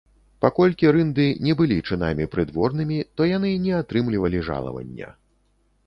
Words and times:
Паколькі 0.45 0.89
рынды 0.95 1.27
не 1.49 1.53
былі 1.59 1.77
чынамі 1.89 2.27
прыдворнымі, 2.37 2.99
то 3.17 3.31
яны 3.37 3.55
не 3.67 3.73
атрымлівалі 3.85 4.45
жалавання. 4.53 5.09